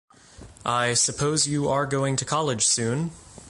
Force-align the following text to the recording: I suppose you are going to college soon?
I 0.65 0.95
suppose 0.95 1.45
you 1.47 1.69
are 1.69 1.85
going 1.85 2.15
to 2.15 2.25
college 2.25 2.65
soon? 2.65 3.11